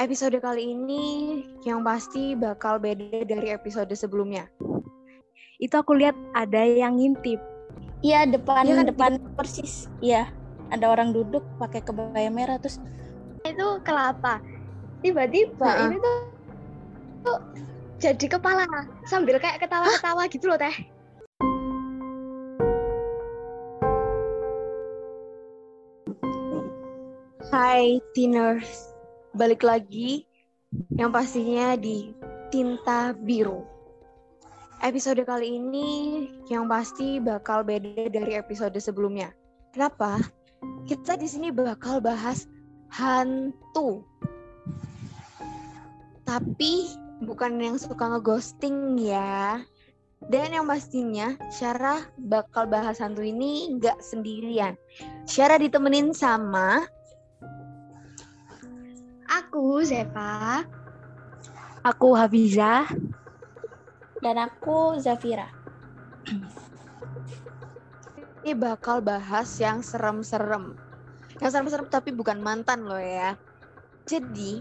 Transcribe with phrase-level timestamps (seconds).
[0.00, 1.04] Episode kali ini
[1.68, 4.48] yang pasti bakal beda dari episode sebelumnya.
[5.60, 7.36] Itu aku lihat ada yang ngintip.
[8.00, 9.92] Iya depan Iya kan, depan persis.
[10.00, 10.40] Iya
[10.70, 12.78] ada orang duduk pakai kebaya merah terus
[13.42, 14.38] itu kelapa
[15.02, 15.84] tiba-tiba Heeh.
[15.90, 16.18] ini tuh,
[17.26, 17.38] tuh
[17.98, 18.64] jadi kepala
[19.04, 20.76] sambil kayak ketawa-ketawa gitu loh teh
[27.50, 28.89] Hai Tiners,
[29.30, 30.26] balik lagi
[30.98, 32.10] yang pastinya di
[32.50, 33.62] Tinta Biru.
[34.80, 35.88] Episode kali ini
[36.48, 39.30] yang pasti bakal beda dari episode sebelumnya.
[39.70, 40.18] Kenapa?
[40.88, 42.48] Kita di sini bakal bahas
[42.90, 44.02] hantu.
[46.26, 46.90] Tapi
[47.22, 49.62] bukan yang suka ngeghosting ya.
[50.20, 54.74] Dan yang pastinya Syara bakal bahas hantu ini nggak sendirian.
[55.24, 56.84] Syara ditemenin sama
[59.30, 60.66] aku Zepa
[61.80, 62.84] Aku Hafiza.
[64.20, 65.48] dan aku Zafira.
[68.44, 70.76] ini bakal bahas yang serem-serem.
[71.40, 73.32] Yang serem-serem tapi bukan mantan loh ya.
[74.04, 74.60] Jadi,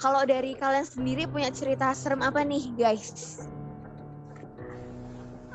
[0.00, 3.44] kalau dari kalian sendiri punya cerita serem apa nih guys?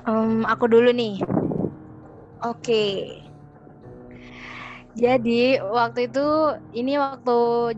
[0.05, 1.25] Em, aku dulu nih.
[2.45, 3.17] Oke.
[4.91, 5.31] Jadi
[5.77, 6.19] waktu itu
[6.79, 7.31] ini waktu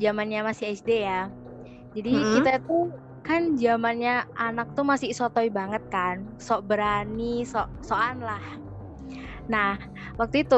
[0.03, 1.29] zamannya masih SD ya.
[1.95, 2.33] Jadi Mm-mm.
[2.33, 2.81] kita tuh
[3.27, 4.11] kan zamannya
[4.45, 8.43] anak tuh masih sotoy banget kan, sok berani, sok sokan lah.
[9.51, 9.69] Nah
[10.19, 10.55] waktu itu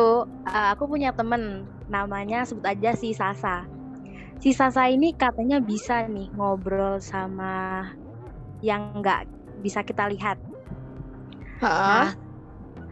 [0.49, 1.41] eh, aku punya temen
[1.95, 3.65] namanya sebut aja si Sasa.
[4.43, 7.45] Si Sasa ini katanya bisa nih ngobrol sama
[8.63, 9.27] yang nggak
[9.63, 10.37] bisa kita lihat.
[11.61, 11.75] Hah?
[11.89, 12.15] Nah,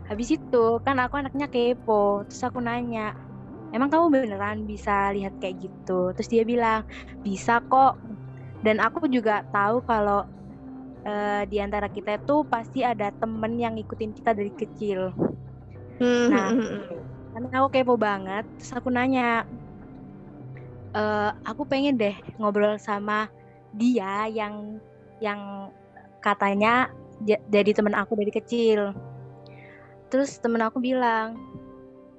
[0.10, 3.00] habis itu kan aku anaknya kepo, terus aku nanya,
[3.74, 6.14] emang kamu beneran bisa lihat kayak gitu?
[6.14, 6.86] Terus dia bilang,
[7.26, 7.98] bisa kok.
[8.64, 10.24] Dan aku juga tahu kalau
[11.04, 15.12] eh, di antara kita itu pasti ada temen yang ngikutin kita dari kecil.
[16.00, 16.48] Hmm, Nah.
[16.54, 17.02] hmm, hmm.
[17.34, 19.42] Karena aku kepo banget, terus aku nanya,
[20.94, 23.26] "Eh, aku pengen deh ngobrol sama
[23.74, 24.78] dia yang
[25.18, 25.74] yang
[26.22, 26.94] katanya
[27.26, 28.94] ja- jadi temen aku dari kecil.
[30.14, 31.42] Terus temen aku bilang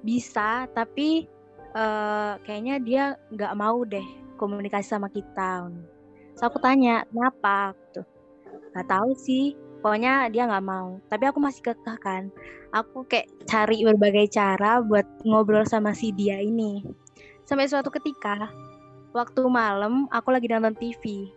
[0.03, 1.31] bisa, tapi
[1.75, 4.05] eh, kayaknya dia nggak mau deh
[4.39, 5.67] komunikasi sama kita.
[6.35, 7.75] Terus aku tanya kenapa?
[7.75, 8.01] Gitu.
[8.75, 10.99] Gak tahu sih, pokoknya dia nggak mau.
[11.07, 12.31] Tapi aku masih kekeh kan
[12.75, 16.83] aku kayak cari berbagai cara buat ngobrol sama si dia ini.
[17.47, 18.51] Sampai suatu ketika,
[19.15, 21.31] waktu malam aku lagi nonton TV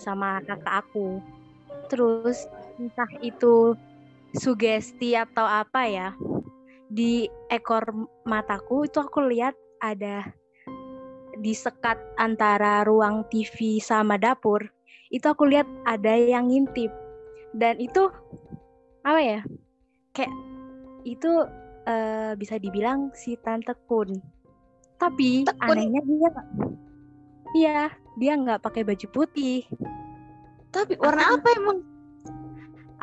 [0.00, 1.20] sama kakak aku.
[1.92, 2.48] Terus
[2.80, 3.76] entah itu
[4.32, 6.08] sugesti atau apa ya,
[6.90, 7.84] di ekor
[8.28, 10.24] mataku itu aku lihat ada
[11.40, 14.60] di sekat antara ruang TV sama dapur.
[15.12, 16.90] Itu aku lihat ada yang ngintip.
[17.54, 18.10] Dan itu
[19.06, 19.40] apa ya?
[20.14, 20.32] Kayak
[21.04, 21.30] itu
[21.86, 24.34] eh, bisa dibilang si tante kun
[24.98, 25.68] tapi Tekun?
[25.76, 26.30] anehnya dia
[27.54, 27.80] iya
[28.16, 29.66] dia nggak pakai baju putih
[30.74, 31.78] Tapi warna apa emang?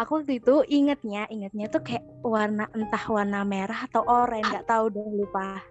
[0.02, 4.86] Aku waktu itu ingetnya ingetnya tuh kayak warna entah warna merah atau oranye nggak tahu
[4.90, 5.62] deh lupa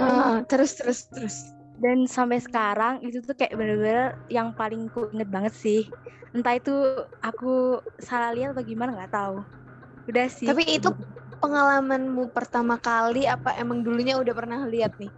[0.00, 1.36] Ah, terus terus terus.
[1.80, 5.88] dan sampai sekarang itu tuh kayak bener-bener yang paling ku inget banget sih
[6.36, 6.74] entah itu
[7.24, 9.36] aku salah lihat atau gimana nggak tahu
[10.10, 10.88] udah sih Tapi itu
[11.40, 15.08] pengalamanmu pertama kali apa emang dulunya udah pernah lihat nih?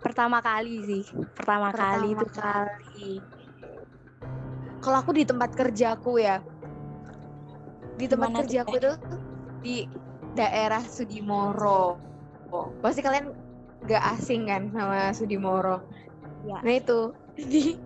[0.00, 1.02] pertama kali sih
[1.36, 3.08] pertama, kali itu Pertama kali.
[4.80, 6.40] Kalau aku di tempat kerjaku ya,
[8.00, 8.92] di tempat Gimana tuh, kerjaku itu
[9.60, 9.76] di
[10.32, 12.00] daerah Sudimoro.
[12.80, 13.30] Pasti kalian
[13.84, 15.84] gak asing kan sama Sudimoro.
[16.48, 16.64] Ya.
[16.64, 17.12] Nah itu
[17.52, 17.76] di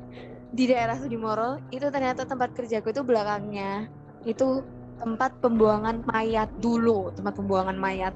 [0.55, 3.91] di daerah Sudimoro itu ternyata tempat kerjaku itu belakangnya
[4.23, 4.63] itu
[5.03, 8.15] tempat pembuangan mayat dulu, tempat pembuangan mayat.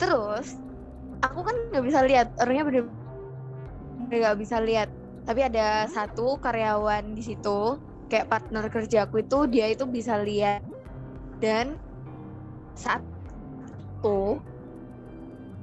[0.00, 0.56] Terus
[1.20, 2.84] aku kan nggak bisa lihat orangnya bener
[4.04, 4.88] nggak bisa lihat
[5.24, 7.80] tapi ada satu karyawan di situ
[8.12, 10.60] kayak partner kerjaku itu dia itu bisa lihat
[11.40, 11.76] dan
[12.76, 13.00] saat
[14.00, 14.38] itu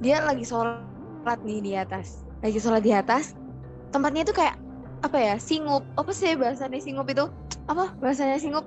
[0.01, 3.37] dia lagi sholat nih di atas lagi sholat di atas
[3.93, 4.57] tempatnya itu kayak
[5.01, 7.25] apa ya singup apa sih bahasanya singup itu
[7.69, 8.65] apa bahasanya singup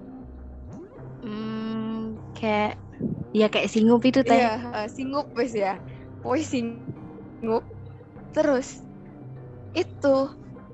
[1.24, 2.76] Hmm, kayak
[3.32, 4.36] ya kayak singup itu teh.
[4.36, 5.80] Iya, eh, singup wes ya.
[6.20, 7.64] Wes singup.
[8.36, 8.84] Terus
[9.72, 10.16] itu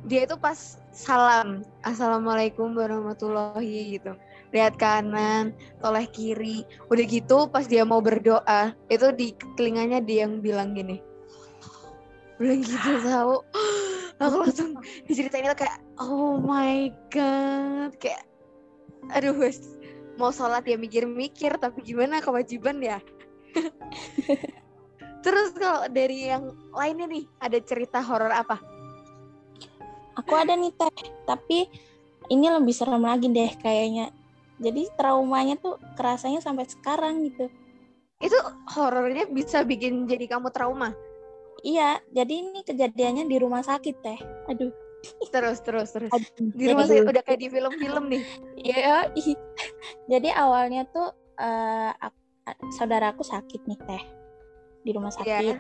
[0.09, 4.17] dia itu pas salam assalamualaikum warahmatullahi gitu.
[4.51, 5.53] Lihat kanan
[5.85, 6.65] toleh kiri.
[6.89, 11.05] Udah gitu pas dia mau berdoa itu di telinganya dia yang bilang gini.
[12.41, 13.45] Bilang gitu tahu.
[14.21, 14.77] Aku langsung
[15.09, 18.29] diceritain itu kayak oh my god kayak
[19.17, 19.81] aduh wes
[20.21, 23.01] mau sholat ya mikir-mikir tapi gimana kewajiban ya?
[25.25, 28.61] Terus kalau dari yang lainnya nih ada cerita horor apa
[30.21, 30.93] Aku ada nih teh,
[31.25, 31.67] tapi
[32.29, 34.13] ini lebih serem lagi deh kayaknya.
[34.57, 37.49] Jadi traumanya tuh kerasanya sampai sekarang gitu.
[38.21, 38.37] itu
[38.69, 40.93] horornya bisa bikin jadi kamu trauma
[41.61, 44.21] Iya, jadi ini kejadiannya di rumah sakit teh.
[44.45, 44.69] Aduh.
[45.33, 46.53] terus terus terus aduh.
[46.53, 48.23] di rumah Jadi- saya udah kayak di film-film nih
[48.61, 49.09] Iya,
[50.05, 52.21] jadi awalnya tuh eh, ak-
[52.71, 54.03] saudaraku sakit nih teh
[54.81, 55.41] di rumah sakit.
[55.41, 55.57] Iya.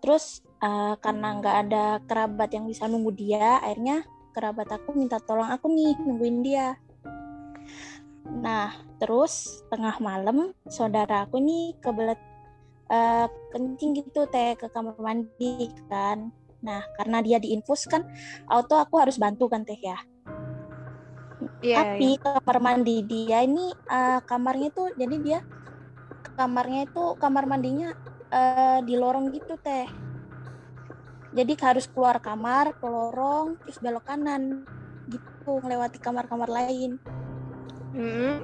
[0.00, 5.46] Terus eh, karena nggak ada kerabat yang bisa nunggu dia, akhirnya kerabat aku minta tolong
[5.46, 6.74] aku nih nungguin dia.
[8.24, 12.20] Nah, terus tengah malam saudara aku nih kebelet
[12.90, 16.32] eh, kencing gitu teh ke kamar mandi kan.
[16.64, 18.08] Nah, karena dia diinfus kan,
[18.48, 20.00] auto aku harus bantu kan teh ya.
[21.60, 25.38] Iya, Tapi kamar mandi dia ini eh, kamarnya tuh jadi dia
[26.34, 27.92] kamarnya itu kamar mandinya
[28.34, 29.86] eh, di lorong gitu teh.
[31.34, 34.66] Jadi harus keluar kamar, ke lorong, terus belok kanan
[35.10, 36.98] gitu melewati kamar-kamar lain.
[37.94, 38.42] Mm-mm.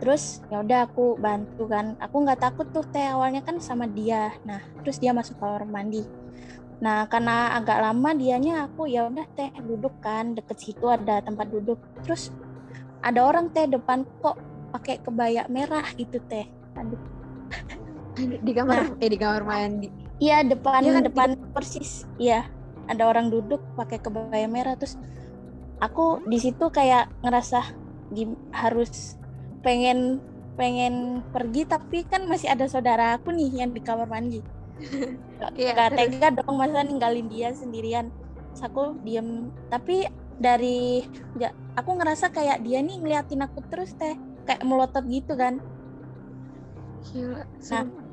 [0.00, 1.96] Terus ya udah aku bantu kan.
[2.02, 4.34] Aku nggak takut tuh teh awalnya kan sama dia.
[4.44, 6.04] Nah terus dia masuk kamar mandi.
[6.82, 11.48] Nah karena agak lama dianya aku ya udah teh duduk kan deket situ ada tempat
[11.48, 11.78] duduk.
[12.04, 12.28] Terus
[13.00, 14.36] ada orang teh depan kok
[14.74, 16.44] pakai kebaya merah gitu teh.
[16.74, 17.23] Aduh.
[18.16, 19.88] Di kamar eh di kamar mandi
[20.22, 22.06] Iya depan Iya kan, depan persis.
[22.18, 22.46] Iya
[22.84, 24.94] ada orang duduk pakai kebaya merah terus
[25.80, 27.60] aku di situ kayak ngerasa
[28.54, 29.18] harus
[29.64, 30.20] pengen
[30.54, 34.40] pengen pergi tapi kan masih ada saudara aku nih yang di kamar mandi.
[35.40, 35.98] Gak Iya, gak terus?
[35.98, 38.06] tega dong masa ninggalin dia sendirian.
[38.54, 40.06] Terus aku diem tapi
[40.38, 41.02] dari
[41.38, 44.14] ya, aku ngerasa kayak dia nih ngeliatin aku terus teh
[44.46, 45.58] kayak melotot gitu kan.
[47.04, 48.03] Gila, Nah.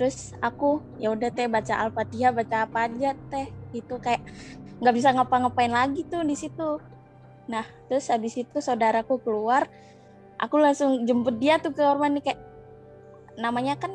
[0.00, 3.52] Terus aku ya udah teh baca al-fatihah baca apa aja teh.
[3.76, 4.24] Gitu kayak
[4.80, 6.80] nggak bisa ngapa-ngapain lagi tuh di situ.
[7.52, 9.68] Nah terus habis itu saudaraku keluar
[10.40, 12.40] aku langsung jemput dia tuh ke mandi kayak
[13.36, 13.92] namanya kan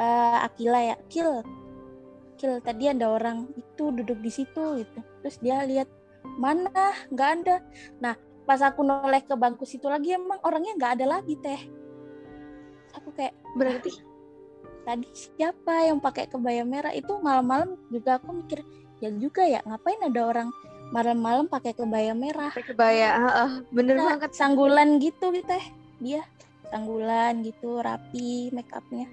[0.00, 1.44] eh, Akila ya Kil.
[2.40, 5.00] Kil tadi ada orang itu duduk di situ gitu.
[5.20, 5.92] Terus dia lihat
[6.40, 6.96] mana?
[7.12, 7.56] Nggak ada.
[8.00, 8.16] Nah
[8.48, 11.60] pas aku noleh ke bangku situ lagi emang orangnya nggak ada lagi teh.
[12.96, 14.11] Aku kayak berarti
[14.82, 16.90] tadi siapa yang pakai kebaya merah?
[16.90, 18.60] Itu malam-malam juga aku mikir
[18.98, 20.48] ya juga ya ngapain ada orang
[20.90, 22.50] malam-malam pakai kebaya merah?
[22.50, 24.30] Pakai kebaya heeh, bener Nah, banget.
[24.32, 25.64] sanggulan gitu gitu teh.
[25.98, 26.22] Dia
[26.68, 29.04] sanggulan gitu rapi make upnya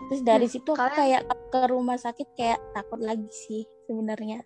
[0.00, 1.22] terus dari Hmm, situ aku kalian- kayak
[1.52, 4.40] ke rumah sakit kayak takut lagi sih sebenarnya.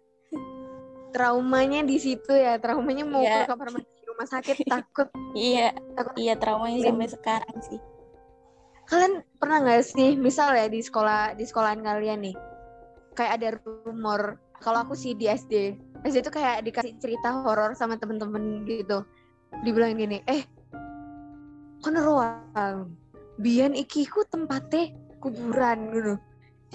[1.12, 3.44] Traumanya di situ ya traumanya mau Iya.
[3.44, 5.08] ke kamar mandi di rumah sakit takut.
[5.38, 7.78] Iya takut iya traumanya sampai sekarang sih
[8.90, 12.36] kalian pernah nggak sih misal ya di sekolah di sekolahan kalian nih
[13.14, 13.48] kayak ada
[13.86, 19.06] rumor kalau aku sih di SD SD itu kayak dikasih cerita horor sama temen-temen gitu.
[19.62, 20.42] Dibilang gini eh
[21.82, 22.90] roang
[23.38, 24.90] bian iki ku tempatnya
[25.22, 26.14] kuburan gitu.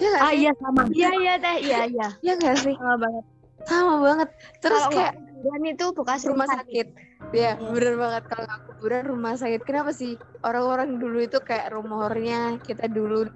[0.00, 0.38] Ya nggak Ah sih?
[0.40, 0.82] iya sama.
[0.88, 1.08] Iya.
[1.12, 2.08] Iya teh, iya iya.
[2.24, 2.74] ya nggak sih?
[2.76, 3.24] Sama banget.
[3.66, 4.28] sama banget.
[4.62, 6.86] Terus Kalau kayak kuburan itu bekas rumah sakit.
[6.88, 7.60] Ya, Iya.
[7.60, 9.60] bener banget kalau nggak kuburan rumah sakit.
[9.62, 13.28] Kenapa sih orang-orang dulu itu kayak rumornya kita dulu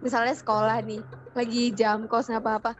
[0.00, 1.00] misalnya sekolah nih,
[1.32, 2.72] lagi jam kos nggak apa-apa.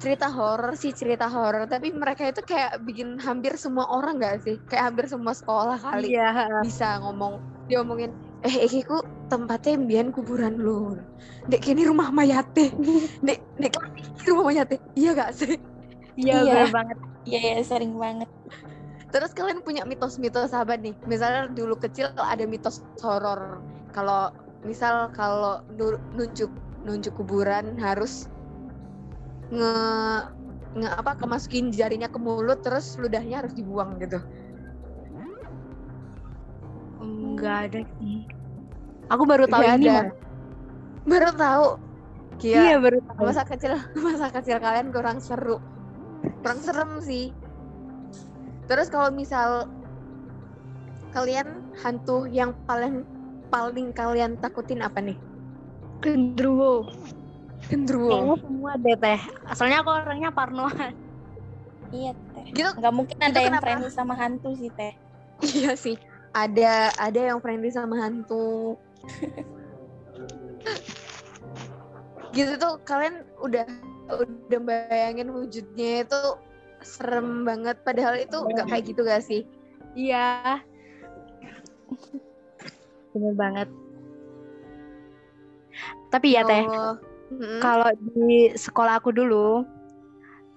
[0.00, 4.56] Cerita horor sih cerita horor, tapi mereka itu kayak bikin hampir semua orang nggak sih?
[4.64, 6.64] Kayak hampir semua sekolah kali Iya.
[6.64, 8.10] bisa ngomong diomongin
[8.40, 8.96] eh iki ku
[9.28, 10.96] tempatnya mbiyen kuburan lu.
[11.46, 12.72] Dek kini rumah mayate.
[13.26, 13.74] Dek dek
[14.24, 14.80] rumah mayate.
[14.94, 15.60] Iya gak sih?
[16.16, 16.62] Iya Iya.
[16.68, 16.98] banget.
[17.28, 18.28] iya ya sering banget
[19.10, 20.94] Terus kalian punya mitos-mitos apa nih?
[21.06, 23.58] Misalnya dulu kecil ada mitos horor.
[23.90, 24.30] Kalau
[24.62, 26.50] misal kalau nu- nunjuk
[26.86, 28.30] nunjuk kuburan harus
[29.50, 29.74] nge
[30.78, 34.22] nge apa kemasukin jarinya ke mulut terus ludahnya harus dibuang gitu.
[37.02, 38.28] Enggak ada sih.
[39.10, 39.86] Aku baru tahu Nggak ini.
[39.90, 39.98] ada.
[40.06, 40.14] Mas.
[41.08, 41.66] Baru tahu.
[42.40, 43.24] Kia, Iya baru tahu.
[43.26, 43.72] masa kecil
[44.06, 45.58] masa kecil kalian kurang seru.
[46.40, 47.34] Kurang serem sih.
[48.70, 49.66] Terus kalau misal
[51.10, 53.02] kalian hantu yang paling
[53.50, 55.18] paling kalian takutin apa nih?
[55.98, 56.86] Gendruwo.
[57.66, 58.14] Gendruwo.
[58.14, 59.20] Kayaknya semua deh teh.
[59.50, 60.94] Asalnya aku orangnya parnoan.
[61.90, 63.66] iya teh Gitu nggak mungkin ada yang kenapa?
[63.66, 64.94] friendly sama hantu sih teh
[65.42, 65.98] iya sih.
[66.30, 68.78] Ada ada yang friendly sama hantu.
[72.30, 73.66] gitu tuh kalian udah
[74.14, 76.20] udah bayangin wujudnya itu
[76.82, 79.42] serem banget padahal itu nggak kayak gitu gak sih
[79.94, 80.62] Iya.
[83.10, 83.68] Bener banget.
[86.10, 86.94] Tapi ya teh, Oh,
[87.30, 87.62] mm-mm.
[87.62, 89.62] kalau di sekolah aku dulu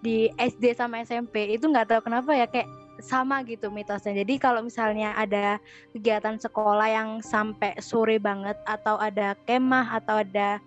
[0.01, 2.69] di SD sama SMP itu nggak tahu kenapa ya kayak
[3.01, 4.21] sama gitu mitosnya.
[4.21, 5.57] Jadi kalau misalnya ada
[5.93, 10.61] kegiatan sekolah yang sampai sore banget atau ada kemah atau ada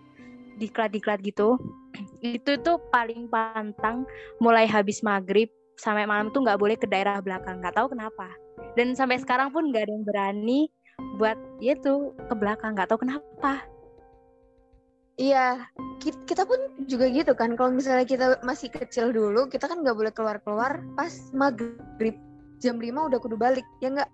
[0.58, 1.58] diklat-diklat gitu,
[2.22, 4.06] itu tuh paling pantang
[4.40, 7.60] mulai habis maghrib sampai malam tuh nggak boleh ke daerah belakang.
[7.60, 8.28] Nggak tahu kenapa.
[8.76, 10.60] Dan sampai sekarang pun nggak ada yang berani
[11.20, 12.72] buat ya tuh ke belakang.
[12.76, 13.64] Nggak tahu kenapa.
[15.16, 15.64] Iya,
[16.04, 17.56] ki- kita pun juga gitu kan.
[17.56, 22.16] Kalau misalnya kita masih kecil dulu, kita kan nggak boleh keluar-keluar pas maghrib
[22.60, 24.10] jam 5 udah kudu balik, ya nggak?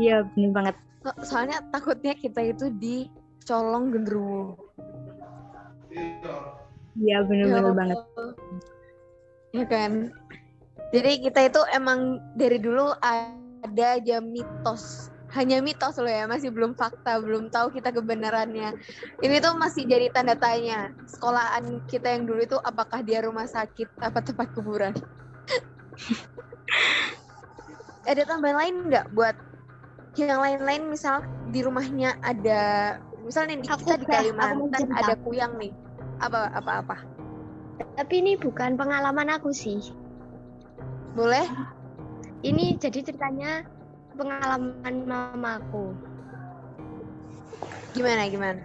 [0.00, 0.76] Iya bener banget.
[1.04, 4.56] So- soalnya takutnya kita itu dicolong genderuwo.
[6.96, 7.98] Iya bener-bener Ya banget.
[9.52, 9.92] Ya kan.
[10.94, 15.10] Jadi kita itu emang dari dulu ada aja mitos.
[15.34, 18.72] Hanya mitos loh ya, masih belum fakta, belum tahu kita kebenarannya.
[19.20, 20.94] Ini tuh masih jadi tanda tanya.
[21.04, 24.96] Sekolahan kita yang dulu itu apakah dia rumah sakit apa tempat kuburan?
[28.06, 29.36] ada tambahan lain nggak buat
[30.16, 31.20] yang lain-lain misal
[31.52, 35.74] di rumahnya ada misalnya di Aku kita di Kalimantan ada kuyang nih
[36.20, 36.96] apa apa apa
[37.96, 39.80] Tapi ini bukan pengalaman aku sih.
[41.16, 41.44] boleh
[42.44, 43.64] Ini jadi ceritanya
[44.16, 45.92] pengalaman mamaku.
[47.96, 48.62] gimana gimana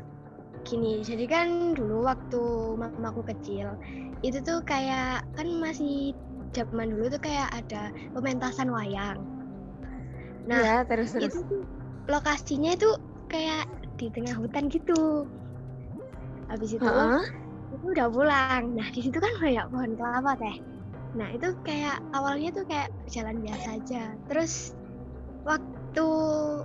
[0.62, 2.44] Gini, jadi kan dulu waktu
[2.78, 3.74] mamaku kecil,
[4.22, 6.14] itu tuh kayak kan masih
[6.54, 9.18] zaman dulu tuh kayak ada pementasan wayang.
[10.46, 11.66] Nah, ya terus terus itu
[12.06, 12.94] lokasinya itu
[13.32, 13.66] kayak
[13.98, 15.26] di tengah hutan gitu.
[16.52, 17.24] Habis itu Heeh.
[17.72, 18.64] itu udah pulang.
[18.76, 20.56] Nah, di situ kan banyak pohon kelapa teh.
[21.16, 24.04] Nah, itu kayak awalnya tuh kayak jalan biasa aja.
[24.28, 24.76] Terus
[25.48, 26.08] waktu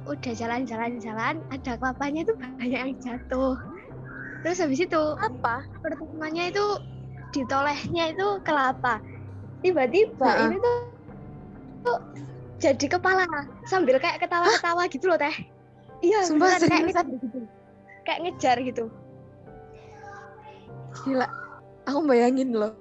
[0.07, 3.55] udah jalan-jalan-jalan, ada kelapanya tuh banyak yang jatuh.
[4.43, 6.67] Terus habis itu apa pertemuannya itu
[7.35, 8.99] ditolehnya itu kelapa.
[9.63, 10.43] Tiba-tiba Heeh.
[10.51, 10.77] ini tuh,
[11.87, 11.99] tuh
[12.59, 13.27] jadi kepala
[13.71, 15.35] sambil kayak ketawa-ketawa gitu loh teh.
[16.03, 17.39] Iya, Sumpah, kayak ngejar gitu.
[18.07, 18.85] Kayak ngejar gitu.
[21.05, 21.29] Gila
[21.85, 22.73] aku bayangin loh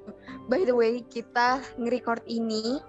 [0.47, 2.79] by the way kita nge-record ini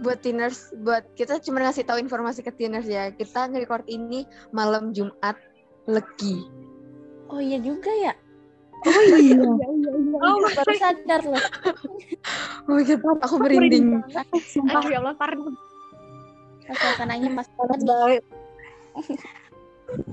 [0.00, 4.96] buat teeners buat kita cuma ngasih tahu informasi ke teeners ya kita nge-record ini malam
[4.96, 5.36] Jumat
[5.84, 6.44] legi
[7.30, 8.12] Oh iya juga ya.
[8.84, 9.38] Oh iya.
[10.20, 11.40] Oh, baru sadar loh.
[12.68, 14.02] oh my god aku merinding
[14.50, 14.84] Sumpah.
[14.90, 15.54] Ya Allah, parno.
[16.66, 18.22] Suasananya pas banget.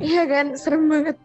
[0.02, 1.22] Iya kan, serem banget.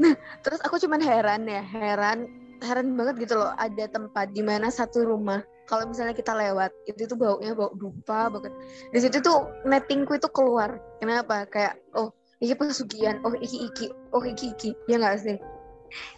[0.00, 2.28] Nah, terus aku cuman heran ya, heran,
[2.64, 3.52] heran banget gitu loh.
[3.60, 8.32] Ada tempat di mana satu rumah, kalau misalnya kita lewat, itu tuh baunya bau dupa
[8.32, 8.52] banget.
[8.92, 10.80] Di situ tuh nettingku itu keluar.
[11.00, 11.44] Kenapa?
[11.48, 15.36] Kayak, oh, iki pesugihan, oh iki iki, oh iki iki, ya nggak sih?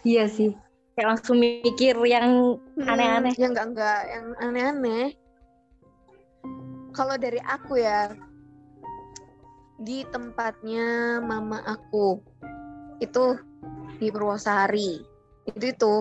[0.07, 0.51] Iya sih.
[0.95, 3.31] Kayak langsung mikir yang Aneh-aneh.
[3.35, 5.07] Hmm, ya nggak nggak, yang aneh-aneh.
[6.91, 8.11] Kalau dari aku ya,
[9.81, 12.21] di tempatnya mama aku
[13.01, 13.35] itu
[13.97, 15.01] di Purwosari.
[15.49, 15.93] Itu itu.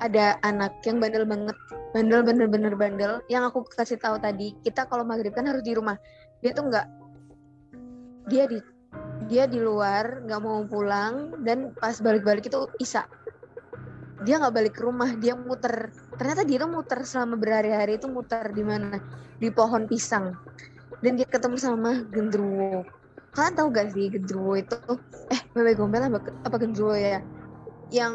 [0.00, 1.58] Ada anak yang bandel banget.
[1.92, 3.12] Bandel bandel bener bandel.
[3.28, 6.00] Yang aku kasih tahu tadi kita kalau maghrib kan harus di rumah.
[6.40, 6.86] Dia tuh nggak
[8.30, 8.58] dia di
[9.28, 13.04] dia di luar nggak mau pulang dan pas balik-balik itu isa.
[14.24, 15.92] Dia nggak balik ke rumah dia muter.
[16.16, 18.96] Ternyata dia tuh muter selama berhari-hari itu muter di mana?
[19.36, 20.32] Di pohon pisang.
[21.04, 22.84] Dan dia ketemu sama gendruwo
[23.30, 24.76] kalian tahu gak sih gendruwo itu?
[25.30, 27.22] Eh bebek gombel apa, apa gendruwo ya?
[27.94, 28.14] Yang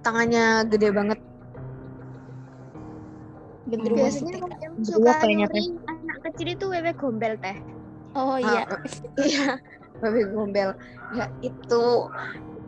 [0.00, 1.18] tangannya gede banget.
[3.68, 7.56] Gendruwo Biasanya yang suka kayaknya, nyuri anak kecil itu wewe gombel teh.
[8.16, 8.64] Oh iya.
[8.68, 8.80] Ah,
[9.20, 9.46] iya.
[10.00, 10.74] Bebek gombel.
[11.12, 11.84] Ya itu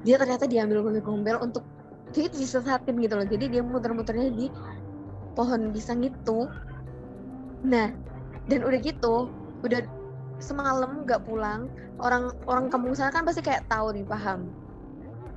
[0.04, 1.64] dia ternyata diambil bebek gombel untuk
[2.12, 3.26] dia disesatin gitu loh.
[3.26, 4.46] Jadi dia muter-muternya di
[5.32, 6.46] pohon pisang itu.
[7.64, 7.88] Nah
[8.44, 9.32] dan udah gitu
[9.64, 9.80] udah
[10.42, 11.70] semalam nggak pulang
[12.02, 14.50] orang orang kampung sana kan pasti kayak tahu nih paham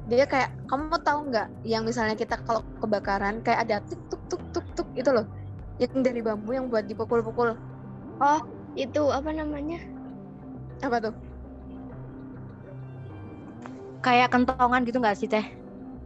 [0.08, 4.44] dia kayak kamu tahu nggak yang misalnya kita kalau kebakaran kayak ada tuk tuk tuk
[4.56, 5.28] tuk tuk itu loh
[5.78, 7.54] yang dari bambu yang buat dipukul-pukul
[8.78, 9.82] Itu apa namanya?
[10.86, 11.14] apa tuh
[14.06, 15.46] kayak kentongan gitu nggak sih teh?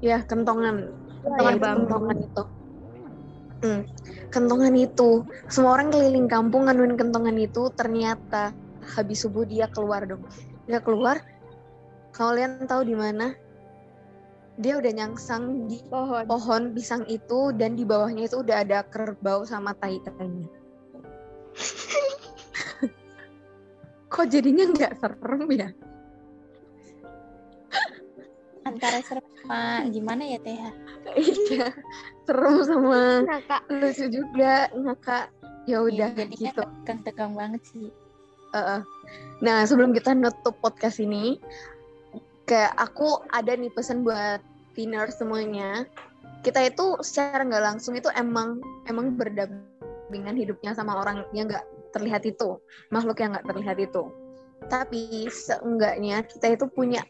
[0.01, 0.89] Ya, kentongan.
[1.21, 1.81] Kentongan Ya, itu bambu.
[1.85, 2.43] Kentongan itu.
[3.61, 3.81] Hmm,
[4.33, 5.09] kentongan itu.
[5.51, 10.25] Semua orang keliling kampung nganuin kentongan itu, ternyata habis subuh dia keluar dong.
[10.65, 11.21] Dia keluar.
[12.11, 13.33] Kalian tahu di mana?
[14.61, 19.41] dia udah nyangsang di pohon pohon pisang itu dan di bawahnya itu udah ada kerbau
[19.47, 20.45] sama tai-tainya.
[24.13, 25.69] Kok jadinya nggak serem ya?
[28.61, 30.59] Antara serem sama gimana ya Teh?
[31.17, 31.73] Iya,
[32.29, 35.25] serem sama nah kak lucu juga ngakak.
[35.65, 36.61] Ya udah Iya, jadinya gitu.
[36.61, 37.89] tegang-tegang banget sih.
[39.41, 41.39] Nah, sebelum kita nutup podcast ini,
[42.45, 44.43] kayak aku ada nih pesan buat
[44.75, 45.87] teener semuanya.
[46.41, 52.25] Kita itu secara nggak langsung itu emang emang berdampingan hidupnya sama orang yang nggak terlihat
[52.25, 52.57] itu,
[52.89, 54.09] makhluk yang nggak terlihat itu.
[54.69, 57.01] Tapi seenggaknya kita itu punya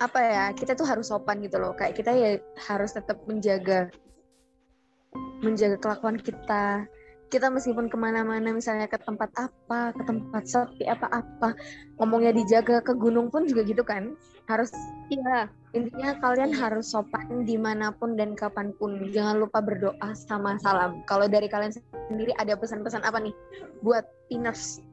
[0.00, 0.44] apa ya?
[0.52, 1.72] Kita tuh harus sopan gitu loh.
[1.76, 2.30] Kayak kita ya
[2.70, 3.88] harus tetap menjaga
[5.42, 6.86] menjaga kelakuan kita,
[7.32, 11.56] kita meskipun ke mana-mana misalnya ke tempat apa ke tempat sepi apa-apa
[11.96, 14.12] ngomongnya dijaga ke gunung pun juga gitu kan?
[14.44, 14.68] Harus
[15.08, 15.48] iya.
[15.72, 16.60] intinya kalian Iya.
[16.68, 19.00] harus sopan di mana pun dan kapan pun.
[19.08, 21.00] Jangan lupa berdoa sama salam.
[21.08, 21.72] Kalau dari kalian
[22.12, 23.32] sendiri ada pesan-pesan apa nih
[23.80, 24.84] buat pinners?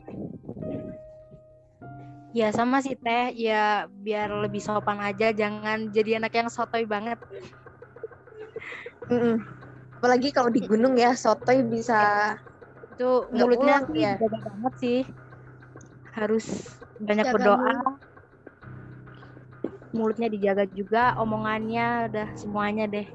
[2.31, 7.17] Ya sama sih teh, ya biar lebih sopan aja, jangan jadi anak yang sotoy banget.
[9.99, 12.33] Apalagi kalau di gunung ya sotoy bisa
[12.95, 14.13] Itu mulutnya pulang sih ya?
[14.15, 14.99] jaga banget sih.
[16.15, 16.45] Harus
[17.03, 17.73] banyak Jaga berdoa.
[19.91, 23.07] Mulutnya dijaga juga, omongannya udah semuanya deh.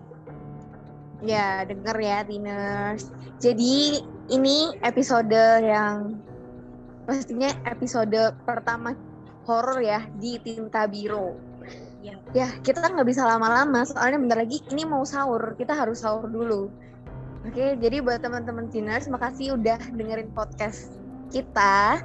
[1.25, 3.09] Ya, denger ya, Tiners.
[3.41, 5.33] Jadi, ini episode
[5.65, 6.21] yang
[7.05, 8.97] pastinya episode pertama
[9.45, 11.37] horor ya di Tinta Biru.
[12.05, 12.21] Iya.
[12.37, 15.57] Ya, kita nggak bisa lama-lama, soalnya bentar lagi ini mau sahur.
[15.57, 16.69] Kita harus sahur dulu.
[17.49, 21.01] Oke, jadi buat teman-teman Tiners, makasih udah dengerin podcast
[21.33, 22.05] kita.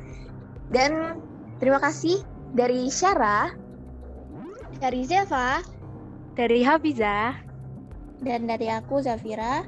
[0.71, 1.19] Dan
[1.59, 2.23] terima kasih
[2.55, 3.51] dari Syara.
[4.79, 5.59] dari Zeva
[6.39, 7.35] Dari Hafiza,
[8.23, 9.67] Dan dari aku Zafira,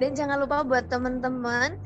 [0.00, 1.76] Dan jangan lupa buat teman-teman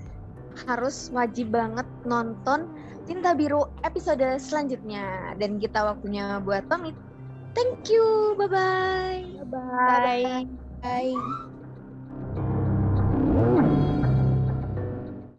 [0.71, 2.71] harus wajib banget nonton
[3.05, 5.35] Tinta Biru episode selanjutnya.
[5.37, 6.95] Dan kita waktunya buat pamit.
[7.55, 8.37] Thank you.
[8.39, 9.45] Bye-bye.
[9.51, 10.47] bye.
[10.83, 11.51] bye.